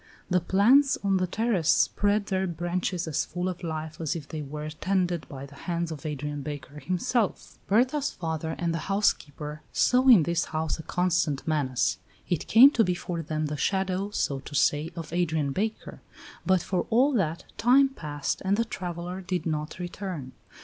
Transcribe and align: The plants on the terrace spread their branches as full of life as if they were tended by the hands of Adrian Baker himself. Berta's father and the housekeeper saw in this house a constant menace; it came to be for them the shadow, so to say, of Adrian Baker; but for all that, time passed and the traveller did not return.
The 0.31 0.39
plants 0.39 0.97
on 1.03 1.17
the 1.17 1.27
terrace 1.27 1.69
spread 1.69 2.25
their 2.25 2.47
branches 2.47 3.07
as 3.07 3.23
full 3.23 3.47
of 3.47 3.61
life 3.61 4.01
as 4.01 4.15
if 4.15 4.27
they 4.27 4.41
were 4.41 4.67
tended 4.71 5.29
by 5.29 5.45
the 5.45 5.53
hands 5.53 5.91
of 5.91 6.07
Adrian 6.07 6.41
Baker 6.41 6.79
himself. 6.79 7.59
Berta's 7.67 8.09
father 8.09 8.55
and 8.57 8.73
the 8.73 8.89
housekeeper 8.89 9.61
saw 9.71 10.07
in 10.07 10.23
this 10.23 10.45
house 10.45 10.79
a 10.79 10.81
constant 10.81 11.47
menace; 11.47 11.99
it 12.27 12.47
came 12.47 12.71
to 12.71 12.83
be 12.83 12.95
for 12.95 13.21
them 13.21 13.45
the 13.45 13.57
shadow, 13.57 14.09
so 14.09 14.39
to 14.39 14.55
say, 14.55 14.89
of 14.95 15.13
Adrian 15.13 15.51
Baker; 15.51 16.01
but 16.47 16.63
for 16.63 16.87
all 16.89 17.13
that, 17.13 17.43
time 17.59 17.87
passed 17.89 18.41
and 18.43 18.57
the 18.57 18.65
traveller 18.65 19.21
did 19.21 19.45
not 19.45 19.77
return. 19.77 20.31